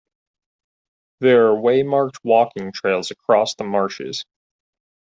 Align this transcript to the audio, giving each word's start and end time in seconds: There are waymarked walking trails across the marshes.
There 1.19 1.51
are 1.51 1.55
waymarked 1.55 2.21
walking 2.23 2.71
trails 2.71 3.11
across 3.11 3.53
the 3.53 3.65
marshes. 3.65 4.25